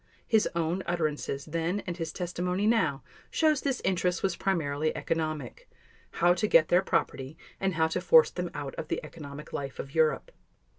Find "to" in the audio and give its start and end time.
6.33-6.47, 7.89-8.01